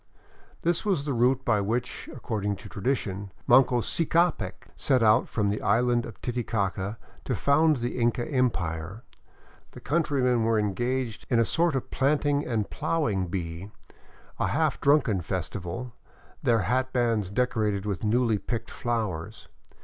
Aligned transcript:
This 0.61 0.83
was 0.83 1.05
the 1.05 1.13
route 1.13 1.45
by 1.45 1.61
which, 1.61 2.09
according 2.11 2.55
to 2.55 2.67
tradition, 2.67 3.31
Manco 3.45 3.81
Ccapac 3.81 4.69
set 4.75 5.03
out 5.03 5.29
from 5.29 5.49
the 5.51 5.61
island 5.61 6.07
of 6.07 6.19
Titi 6.23 6.43
caca 6.43 6.97
to 7.23 7.35
found 7.35 7.75
the 7.75 7.99
Inca 7.99 8.25
Empire. 8.27 9.03
The 9.73 9.79
countrymen 9.79 10.43
were 10.43 10.57
engaged 10.57 11.27
in 11.29 11.37
a 11.37 11.45
sort 11.45 11.75
of 11.75 11.91
planting 11.91 12.43
and 12.47 12.67
plowing 12.71 13.27
bee, 13.27 13.69
a 14.39 14.47
half 14.47 14.81
drunken 14.81 15.21
festival, 15.21 15.93
their 16.41 16.61
hatbands 16.63 17.29
decorated 17.31 17.85
with 17.85 18.03
newly 18.03 18.39
picked 18.39 18.71
flowers. 18.71 19.49